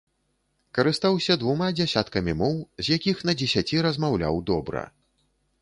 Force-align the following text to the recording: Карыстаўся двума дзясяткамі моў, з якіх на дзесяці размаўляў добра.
Карыстаўся 0.77 1.33
двума 1.43 1.67
дзясяткамі 1.77 2.33
моў, 2.41 2.57
з 2.87 2.97
якіх 2.99 3.21
на 3.31 3.37
дзесяці 3.43 3.85
размаўляў 3.89 4.45
добра. 4.53 4.83